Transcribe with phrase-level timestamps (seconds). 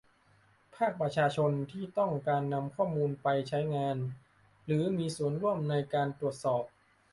[0.75, 3.97] ภาคประชาชนที่ต้องการนำข้อมูลไปใช้งาน
[4.65, 6.63] หรือมีส่วนร่วมในการตรวจสอบ